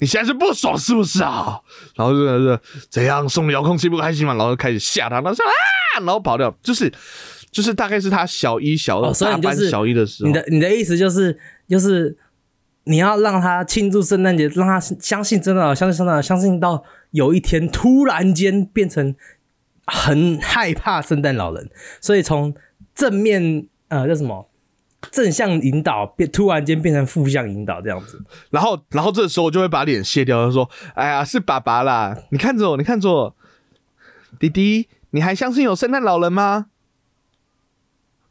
[0.00, 1.60] 你现在是不爽是不是啊？
[1.94, 6.52] 然后就是怎样送遥控器不开心嘛，然后开始吓他，他说啊，然后跑掉。
[6.64, 6.92] 就是
[7.52, 10.26] 就是大概是他小一、小二、大班、小一的时候。
[10.26, 12.18] 你的你的意思就是就是
[12.82, 19.14] 你要让他庆祝圣诞节，让他相信真的，相信真的，相信到有一天突然间变成
[19.86, 22.52] 很害怕圣诞老人，所以从。
[23.00, 24.46] 正面呃叫什么？
[25.10, 33.34] 正向引导变突然间变成负向引导这样子，然后然后这时候就会把脸卸掉，他说：“哎呀，是爸爸啦，你看着我，你看着我，
[34.38, 36.66] 弟弟，你还相信有圣诞老人吗？”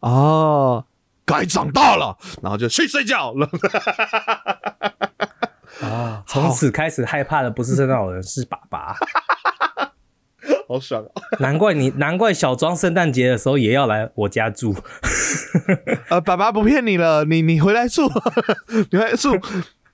[0.01, 0.86] 哦，
[1.25, 3.49] 该长大了，然后就去睡觉了。
[5.82, 8.95] 啊，从此开始害怕的不是圣诞老人，是爸爸。
[10.69, 11.10] 好爽啊！
[11.41, 14.75] 难怪你，难怪小庄圣诞节的时候也要来我家住。
[16.10, 18.08] 呃，爸爸不骗你了，你你回来住，
[18.91, 19.36] 你回来住。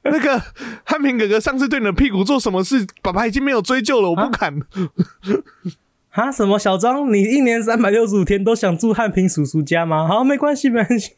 [0.03, 0.39] 那个
[0.83, 4.53] 汉平哥哥上次对你的屁股做什么事，爸爸已经没有追究了，我不敢。
[6.09, 6.29] 啊？
[6.29, 7.11] 什么小庄？
[7.11, 10.05] 你一年三百六十五天都想住汉平叔叔家吗？
[10.05, 11.13] 好，没关系，没关系。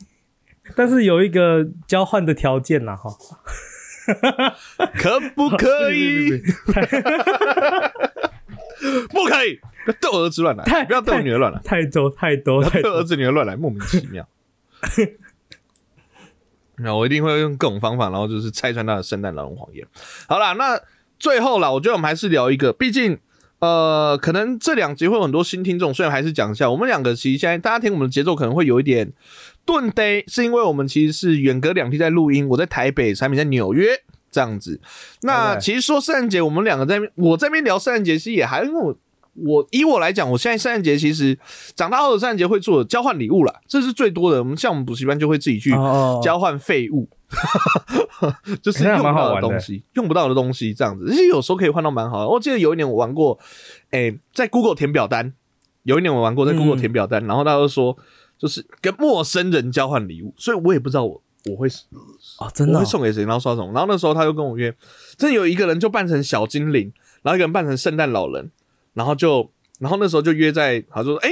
[0.76, 3.10] 但是有一个交换的条件呐，哈。
[4.93, 6.41] 可不可以？
[9.10, 9.60] 不可以！
[10.02, 14.28] 逗儿子乱来，不要逗女儿乱来，太多太多，逗儿子女儿乱来，莫名其妙。
[16.80, 19.88] 那我一定会用各种方法，然后就是拆穿他的圣诞老人谎言。
[20.28, 20.80] 好了，那
[21.18, 23.18] 最后了，我觉得我们还是聊一个，毕竟
[23.60, 29.12] 呃，可能这两集会有很多新听众，虽然还是讲一下，我们两个其实现在大家听我们的节奏可能会有一点
[29.66, 34.04] 顿呆，是因为我们其实是远隔两地在录音，我在台北，产品在纽约。
[34.38, 34.80] 这样子，
[35.23, 38.95] 那其实说圣诞节，我们两个在我这边聊圣诞节，其实也还因为我
[39.34, 41.36] 我以我来讲，我现在圣诞节其实
[41.76, 44.38] 长大后的圣诞节会做交换礼物啦，这是最多的。
[44.38, 45.71] 我们像我们补习班就会自己去
[46.21, 47.10] 交换废物，
[48.62, 52.28] 就是用不到的东西，用不到的东西这样子，其实有时候可以换到蛮好的。
[52.28, 53.39] 我记得有一年我玩过，
[53.89, 55.34] 哎，在 Google 填表单，
[55.82, 57.97] 有一年我玩过在 Google 填表单，然后他就说
[58.38, 61.23] 就是跟陌生人交换礼物，所以我也不知道我。
[61.50, 61.68] 我会
[62.40, 63.72] 哦，真的会送给谁，然后刷什么？
[63.74, 64.74] 然后那时候他就跟我约，
[65.18, 66.92] 真有一个人就扮成小精灵，
[67.24, 68.52] 然后一个人扮成圣诞老人，
[68.94, 71.30] 然后就，然后那时候就约在，他说，哎，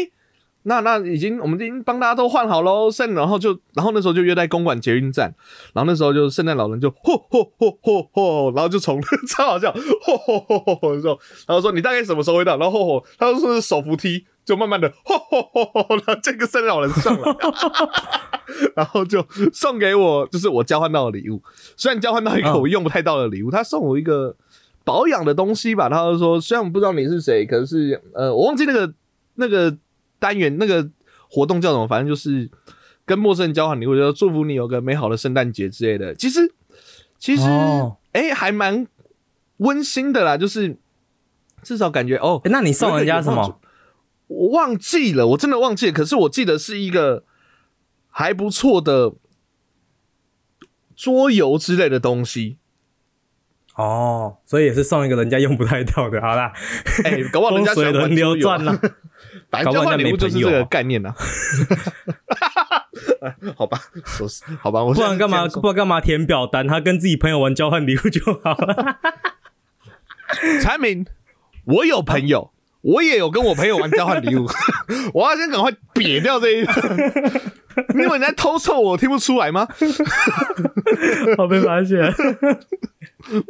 [0.63, 5.33] 那那已经我们已经帮大家都换好喽，圣，然后就，然后那时候就约在公馆捷运站，
[5.73, 12.57] 然后那时候就圣诞老人就嚯嚯嚯嚯嚯，然后就从超好笑，嚯嚯嚯嚯的时候，然后说你大概什么时候会到？
[12.57, 14.25] 然后嚯嚯，他说是手扶梯。
[14.45, 17.35] 就慢慢的， 吼吼吼吼，然后这个圣诞老人上来，
[18.77, 21.41] 然后就送给我，就是我交换到的礼物。
[21.75, 24.35] 虽然交换到一个我用不太到的礼物，他送我一个
[24.83, 25.89] 保养的东西吧。
[25.89, 28.93] 他就说，虽然我不知道你是谁，可是呃，我忘记那个
[29.33, 29.75] 那个
[30.19, 30.87] 单元那个
[31.27, 32.47] 活动叫什么，反正就是
[33.03, 36.13] 跟陌生人交换礼物，就祝福你有个美好的圣诞节之类的。
[36.13, 36.53] 其实
[37.17, 37.41] 其实
[38.11, 38.85] 哎，还蛮
[39.57, 40.77] 温馨的啦，就是
[41.63, 43.59] 至少感觉哦，那你送人家什么？
[44.27, 45.91] 我忘记了，我真的忘记了。
[45.91, 47.23] 可是我记得是一个
[48.09, 49.13] 还不错的
[50.95, 52.57] 桌游之类的东西。
[53.75, 56.21] 哦，所以也是送一个人家用不太到的。
[56.21, 56.53] 好啦，
[57.03, 58.79] 哎，搞不好人家水轮流转了，
[59.63, 61.13] 交换礼物就是这个概念呢。
[63.57, 63.77] 好吧，
[64.61, 65.45] 好吧，我不然干嘛？
[65.47, 66.65] 不然干嘛填表单？
[66.65, 68.99] 他跟自己朋友玩交换礼物就好了。
[70.63, 71.05] 产明，
[71.65, 72.53] 我有朋友。
[72.85, 74.45] 我也有跟我朋友玩交换礼物，
[75.11, 76.71] 我要先赶快瘪掉这一个，
[77.99, 79.67] 因为你在偷凑我，听不出来吗？
[81.39, 82.13] 我被发现，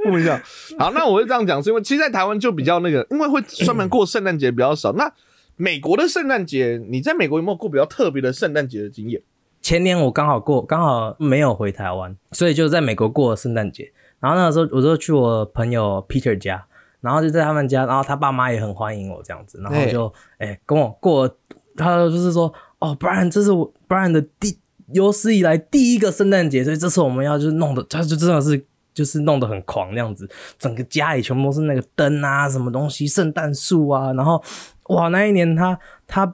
[0.06, 0.42] 不一样。
[0.80, 4.94] 好，那我会这样讲，是因为其实，在台湾就比较那个，因为会专门过圣诞节比较少。
[4.94, 5.12] 那
[5.58, 9.22] 美国的圣诞节，你在美国有没有过比较特别的圣诞节的经验？
[9.62, 13.92] 前年我刚好过，刚好没有回台湾，所以就在美国过圣诞节。
[14.22, 16.66] 然后那个时候，我就去我朋友 Peter 家。
[17.06, 21.30] 然后就在他们家，然后他爸妈也很欢迎我这样子，然后就哎跟我过，
[21.78, 24.58] 他就是说哦，Brian，这是我 Brian 的第
[24.92, 34.44] 有史以来第一个圣诞节，所以这次我们要就是弄的，他就真的是就是弄得很狂那样子，整个家里全部都是那个灯啊，什么东西，圣诞树啊，然后
[34.90, 36.34] 哇，那一年他他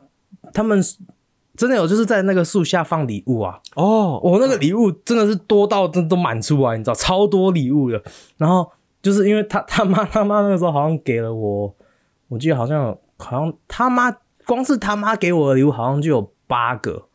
[0.53, 0.81] 他们
[1.57, 8.01] 真的有就是在那个树下放礼物啊，哦，我那个礼物真的是多到真都满出来，你知道，超多礼物的，
[8.37, 8.71] 然后。
[9.01, 11.75] 就是因为他 他妈他妈那个时候好像给了我，
[12.29, 17.07] 我记得好像好像他妈光是他妈给我的礼物好像就有八个，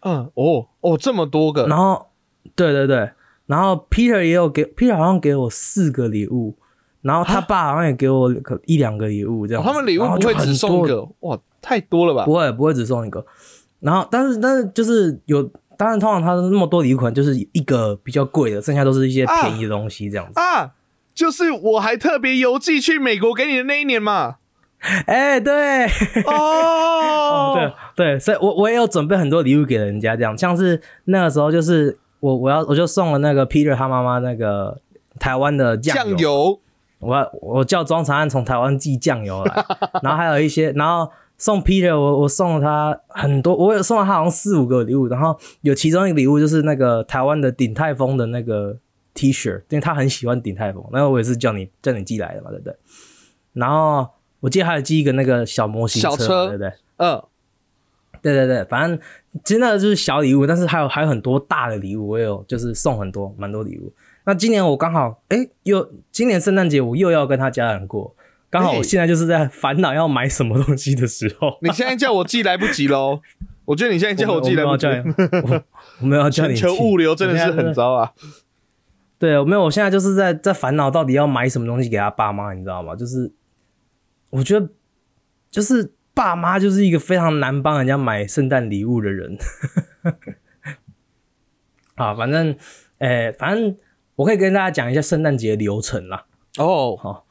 [0.00, 2.06] 嗯哦哦这么多个，然后
[2.54, 3.10] 对对对，
[3.46, 6.56] 然后 Peter 也有给 Peter 好像给我四个礼物，
[7.00, 11.08] 然后他爸好像也给我可一两个礼物这样，他们礼物不会只送一个？
[11.20, 12.24] 哇太多了吧？
[12.24, 13.24] 不会不会只送一个，
[13.80, 15.42] 然后但是但是就是有，
[15.76, 20.40] 当然通常他那么多礼物可能就是一个比较贵的，剩下都是一些便宜的东西这样子。
[20.40, 20.72] 啊。
[21.14, 24.36] 就是我还特别邮寄去美国给你的那一年嘛，
[25.06, 25.84] 哎，对，
[26.26, 27.52] 哦，
[27.94, 34.80] 对对，所以我我也有准备很多礼物给人家，这样像是那个时候，就是我我要我就送了那个 Peter 他妈妈那个
[35.20, 36.58] 台湾的酱油，
[36.98, 39.64] 我我叫庄长安从台湾寄酱油来，
[40.02, 48.78] 然后还有一些，然后送 Peter 我我送了他很多，我有送了他好像四五个礼物，然后有其中一个礼物就是那个台湾的鼎泰丰的那个。
[49.14, 52.74] T 恤，因为他很喜欢鼎泰丰，那我也是叫你叫你寄来的嘛，对不对？
[53.52, 54.08] 然后
[54.40, 56.72] 我记得还有寄一个那个小模型小车，对不对？
[56.96, 57.22] 嗯，
[58.22, 58.98] 对对对，反正
[59.44, 63.92] 其实那个就是小礼物，但是还有还有很多大的礼物，我有就是送很多蛮多礼物。
[64.24, 68.14] 那今年我刚好哎，又今年圣诞节我又要跟他家人过，
[68.48, 71.58] 刚好我现在就是在烦恼要买什么东西的时候。
[71.60, 73.20] 你现在叫我寄来不及喽？
[73.64, 74.86] 我觉得你现在叫我寄来不及。
[76.00, 76.54] 我没有叫你。
[76.54, 78.12] 全球物流真的是很糟啊。
[79.22, 82.96] 对，没有，我现在就是在在烦恼到底要买什么东西给他爸妈，你知道吗？
[82.96, 83.32] 就是
[84.30, 84.68] 我觉得
[85.48, 89.38] 就是爸妈就是一个非常难帮人家买圣诞礼物的人。
[91.94, 92.56] 啊，反正，
[92.98, 93.76] 诶，反正。
[94.16, 96.26] 我可以跟大家讲一下圣诞节流程啦。
[96.58, 97.26] 哦，好，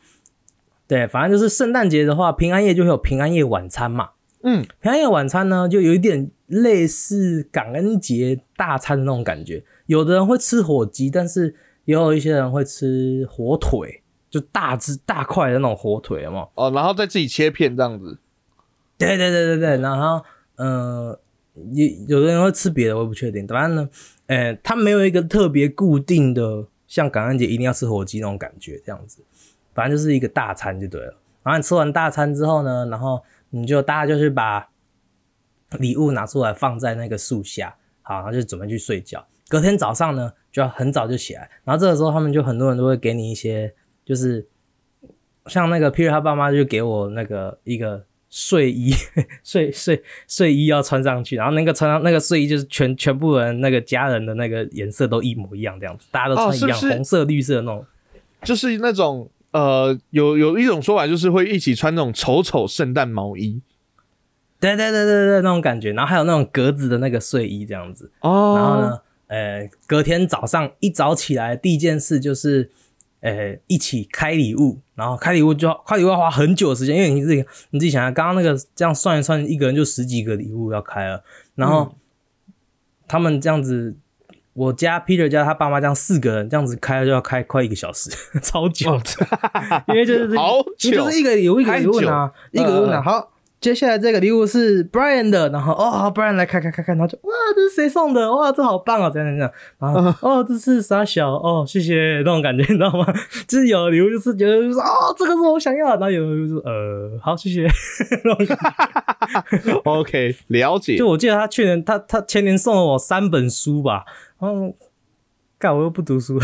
[0.87, 4.09] 对，反正就是圣诞节的话，平安夜就会有平安夜晚餐嘛。
[4.41, 9.63] 嗯，平安夜晚餐呢，就有一点类似感恩节大餐的那种感觉。
[9.85, 16.47] 有的人会吃火鸡，但是也有一些人会吃火腿，就大只大块的那种火腿，有吗？
[16.55, 18.19] 哦，然后再自己切片这样子。
[18.97, 20.23] 对对对对对，然后，
[20.55, 21.17] 嗯，
[21.73, 23.47] 有有的人会吃别的，我也不确定。
[23.47, 23.89] 反正呢，
[24.27, 26.67] 诶，它没有一个特别固定的。
[26.87, 29.23] 像感恩节一定要吃火鸡那种感觉，这样子，
[29.73, 31.15] 反正就是一个大餐就对了。
[31.41, 34.69] 然后你吃完大餐之后呢，然后你就大家就是把
[35.79, 39.25] 礼物拿出来放在那个树下，好，然后就准备去睡觉。
[39.51, 41.49] 隔天早上呢，就要很早就起来。
[41.65, 43.73] 然后这个时候他们就很多人都会给你一些，
[44.05, 44.47] 就是
[45.47, 48.05] 像那个 Peter 他爸妈就给我那个一个。
[48.33, 48.93] 睡衣，
[49.43, 57.85] 睡睡睡衣要穿上去，然后那个穿上那个睡衣就是全全部人那个家人的那个颜色都一模一样，这样子，大家都穿一样，红色绿色那种，
[58.43, 63.61] 就是那种呃，有有一种说法就是会一起穿那种丑丑圣诞毛衣，
[64.61, 72.69] 对对对对对，那种感觉，然后还有那种格子的那个睡衣这样子，哦，然后呢，呃，隔天早上一早起来第一件事就是。
[73.23, 81.95] 呃，一起开礼物，然后开礼物就要开礼物要花很久的时间，因为你自己你自己想想，刚刚那个这样算一算，一个人就十几个礼物要开了，然后
[83.07, 83.95] 他们这样子，
[84.53, 88.09] 我家 Peter 家他爸妈这样四个人这样子开就要开快一个小时，
[88.41, 88.99] 超久，
[89.89, 93.30] 因为就是好久，就是一个礼物一个礼物拿，一个礼物拿好。
[93.61, 98.35] 接下来这个礼物是 Brian 的，然后哦，Brian 来看看看看，然后就哇，这是谁送的？
[98.35, 103.05] 哇，这好棒哦，这样这样，然后哦，这是傻小哦，谢谢那种感觉，你知道吗？
[103.47, 107.67] 就是有的礼物就是觉得就是哦，这个是我想要的，然后有就是呃，好谢谢
[108.23, 108.57] 那种感
[109.63, 109.71] 觉。
[109.85, 110.97] OK，了解。
[110.97, 114.05] 就我记得他去年他他前年送了我三本书吧，
[114.39, 114.75] 然后。
[115.61, 116.39] 干我又不读书，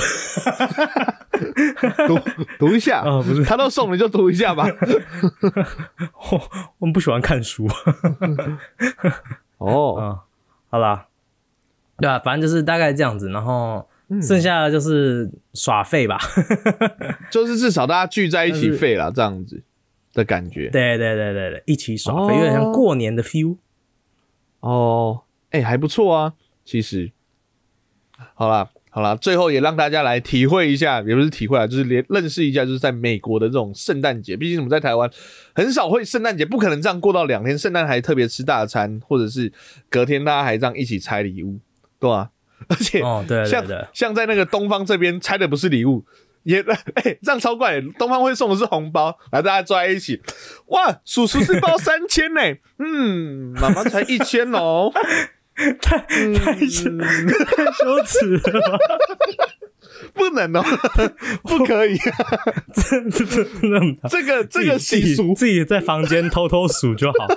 [2.07, 2.19] 读
[2.59, 4.63] 读一下啊，不是他都送了就读一下吧。
[6.31, 7.67] 我我们不喜欢看书。
[9.57, 10.19] 哦，
[10.69, 11.07] 好啦，
[11.97, 13.89] 对啊，反正就是大概这样子，然后
[14.21, 16.19] 剩下的就是耍废吧，
[17.31, 19.63] 就是至少大家聚在一起废了这样子
[20.13, 20.69] 的感觉。
[20.69, 23.57] 对对对对对，一起耍废，有点像过年的 feel。
[24.59, 27.11] 哦，哎，还不错啊，其实，
[28.35, 28.69] 好啦。
[28.89, 34.35] 好了，最后也让大家来体会一下，也不是体会啊，就是连认识一下，就是在美国的这种圣诞节。
[34.35, 35.09] 毕竟我们在台湾
[35.53, 39.51] 很少会圣诞节，不可能这样过到两天，圣诞还特别吃大餐，或者是
[39.89, 41.59] 隔天大家还这样一起拆礼物，
[41.99, 42.31] 对吧？
[42.69, 46.03] 而且，哦，对，像像在那个东方这边拆的不是礼物，
[46.41, 46.59] 也
[46.95, 47.79] 哎这样超怪。
[47.99, 50.19] 东方会送的是红包，来大家抓在一起，
[50.69, 52.41] 哇，叔叔是包三千呢，
[52.79, 54.91] 嗯，妈妈才一千哦。
[55.81, 58.79] 太太羞太羞耻了，
[60.13, 60.63] 不能哦，
[61.43, 61.97] 不可以，
[62.73, 67.27] 这这这那这个这个习俗自己在房间偷偷数就好。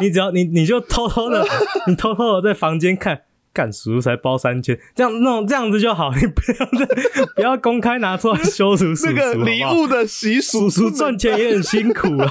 [0.00, 1.46] 你只要你你就偷偷的，
[1.86, 3.22] 你偷偷的在房间看，
[3.54, 6.12] 干数才包三千，这样那种这样子就好。
[6.14, 6.86] 你不要再
[7.34, 12.30] 不要公开拿出来羞辱叔叔，那个礼物的习俗，叔叔赚钱也很辛苦啊。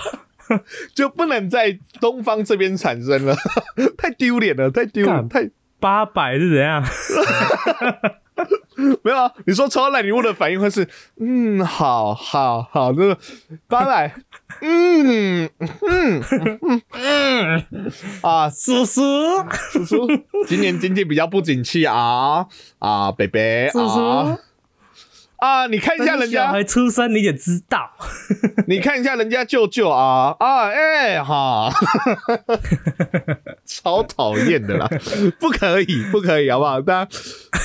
[0.94, 3.36] 就不能在东方这边产生了，
[3.98, 6.84] 太丢脸了，太丢脸，太八百是怎样？
[9.04, 10.88] 没有啊，你说抽到烂礼物的反应会是，
[11.20, 13.18] 嗯，好好好，这个
[13.68, 14.16] 八百，
[14.62, 16.24] 嗯嗯
[16.62, 19.02] 嗯嗯啊，叔叔
[19.72, 20.08] 叔叔，
[20.48, 22.48] 今年经济比较不景气啊
[22.80, 24.40] 啊，北北啊。
[25.42, 25.66] 啊！
[25.66, 27.90] 你看一下人家还出生，你也知道。
[28.70, 30.70] 你看一下人家舅舅啊啊！
[30.70, 31.72] 哎哈，
[33.66, 34.88] 超讨厌的啦！
[35.40, 36.80] 不可以，不可以，好不好？
[36.80, 37.12] 大家，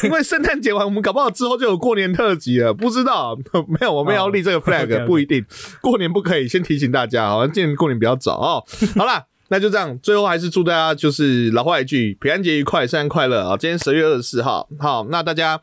[0.04, 3.36] 因为圣诞节完，我们搞不好之后就有过年特辑了，不知道
[3.68, 3.92] 没有？
[3.92, 5.44] 我们要立这个 flag，不一定
[5.82, 6.48] 过年不可以。
[6.48, 8.64] 先提醒大家，好像今年过年比较早哦。
[8.96, 9.26] 好了。
[9.48, 13.56] 那就这样，最后还是祝大家就是老话一句，平安节愉快，圣诞快乐啊！
[13.56, 15.60] 今天十月二十四号，好，那大家，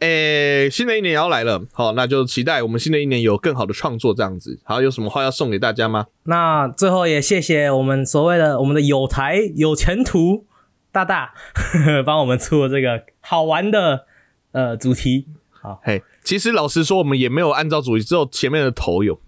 [0.00, 4.58] 诶，新的一年也要来了，好，那就期待我们新的一年有更好的创作，这样子。
[4.64, 6.06] 好，有什么话要送给大家吗？
[6.24, 10.46] 那最后也谢谢我们所谓的我们的有台有前途
[10.90, 11.32] 大大
[12.04, 14.06] 帮我们出了这个好玩的
[14.50, 15.26] 呃主题。
[15.52, 19.20] 好，嘿，其实老实说，我们也没有按照主题，只有前面的头有。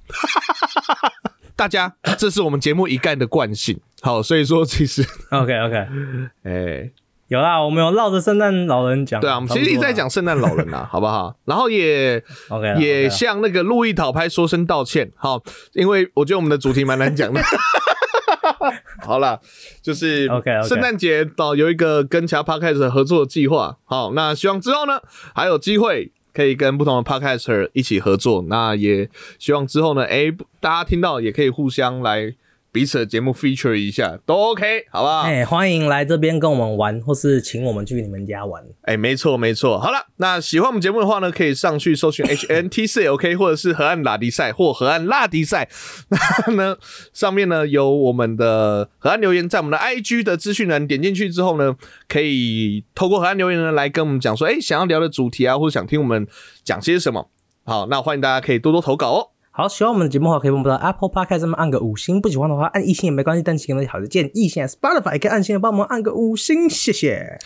[1.57, 3.79] 大家，这是我们节目一贯的惯性。
[4.01, 5.87] 好，所以说其实 OK OK，
[6.43, 6.91] 哎，
[7.29, 9.21] 有啦，我们有绕着圣诞老人讲。
[9.21, 11.35] 对啊，我们其实一直在讲圣诞老人啊， 好不好？
[11.45, 15.11] 然后也 OK，也向那个路易讨拍说声道歉。
[15.15, 15.41] 好，
[15.75, 17.41] 因为我觉得我们的主题蛮难讲的。
[19.03, 19.41] 好了，
[19.83, 23.77] 就是 OK，圣诞节到有一个跟其他 Podcast 合作的计划。
[23.85, 25.01] 好，那希望之后呢
[25.35, 26.13] 还有机会。
[26.33, 29.09] 可以跟不同的 podcaster 一起合作，那也
[29.39, 30.31] 希望之后呢，哎，
[30.61, 32.35] 大家听到也可以互相来。
[32.73, 35.21] 彼此的节目 feature 一下都 OK，好不好？
[35.21, 38.65] 哎，欢迎来这边跟我们玩，或是请我们去你们家玩。
[38.81, 39.79] 哎，没错没错。
[39.79, 45.69] 好了，那喜欢我们节目的话呢，可以上去搜寻 HNTCOK， 或者是河岸拉迪赛或河岸拉迪赛。
[46.49, 46.77] 那呢，
[47.13, 51.77] 上面呢有我们的河岸留言，在我们的 IG 的资讯栏点进去之后呢，
[52.09, 56.27] 可以透过河岸留言呢来跟我们讲说，哎，想要聊的主题啊，或者想听我们
[56.65, 57.29] 讲些什么。
[57.65, 59.29] 好，那欢迎大家可以多多投稿哦。
[59.55, 63.43] 好，喜欢我们的节目的话，可以帮我们到 Apple Podcast 上面按个五星；不喜欢的话，按一星也没关系。
[63.43, 67.39] 但请给好的建议，现在 Spotify 也可以按星帮我们按个五星，谢谢。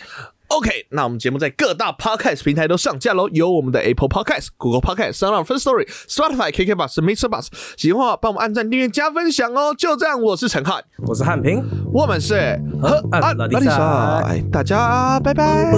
[0.47, 7.27] OK，那我们节目在各大 Podcast 平台都上架喽，有我们的 Apple Podcast、Google Podcast、Sound First Story、Spotify、KK Bus、Mr.
[7.27, 7.47] Bus。
[7.75, 9.75] 喜欢的话，帮我们按赞、订阅、加分享哦。
[9.77, 15.73] 就这样，我是陈汉，我是汉平，我们是和安拉迪赛，大家拜拜。